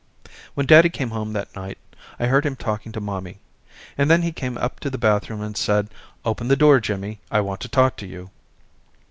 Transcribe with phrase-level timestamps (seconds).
[0.55, 1.77] When daddy came home that night
[2.19, 3.37] I heard him talking to mommy,
[3.95, 5.89] and then he came up to the bathroom and said
[6.25, 8.31] open the door Jimmy I want to talk to you.